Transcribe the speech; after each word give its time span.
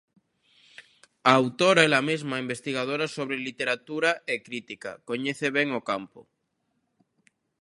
A 1.29 1.31
autora, 1.41 1.81
ela 1.87 2.01
mesma 2.09 2.41
investigadora 2.45 3.05
sobre 3.15 3.43
literatura 3.47 4.11
e 4.33 4.35
crítica, 4.45 4.91
coñece 5.09 5.47
ben 5.57 5.67
o 5.79 5.81
campo. 5.91 6.19